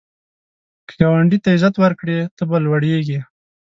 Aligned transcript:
که 0.87 0.93
ګاونډي 1.01 1.37
ته 1.43 1.49
عزت 1.55 1.75
ورکړې، 1.79 2.17
ته 2.37 2.43
به 2.49 2.57
لوړیږې 2.65 3.19